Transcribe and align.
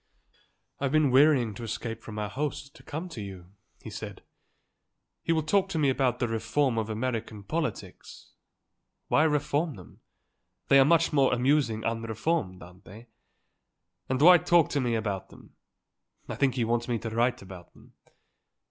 "I've 0.79 0.91
been 0.91 1.11
wearying 1.11 1.53
to 1.53 1.63
escape 1.63 2.01
from 2.01 2.17
our 2.17 2.27
host 2.27 2.75
and 2.79 2.87
come 2.87 3.07
to 3.09 3.21
you," 3.21 3.51
he 3.83 3.91
said. 3.91 4.23
"He 5.21 5.31
will 5.31 5.43
talk 5.43 5.69
to 5.69 5.77
me 5.77 5.89
about 5.91 6.17
the 6.17 6.27
reform 6.27 6.79
of 6.79 6.89
American 6.89 7.43
politics. 7.43 8.31
Why 9.09 9.25
reform 9.25 9.75
them? 9.75 10.01
They 10.69 10.79
are 10.79 10.85
much 10.85 11.13
more 11.13 11.31
amusing 11.31 11.85
unreformed, 11.85 12.63
aren't 12.63 12.85
they? 12.85 13.09
And 14.09 14.19
why 14.19 14.39
talk 14.39 14.69
to 14.69 14.81
me 14.81 14.95
about 14.95 15.29
them. 15.29 15.55
I 16.27 16.33
think 16.33 16.55
he 16.55 16.65
wants 16.65 16.87
me 16.87 16.97
to 16.97 17.11
write 17.11 17.43
about 17.43 17.71
them. 17.73 17.93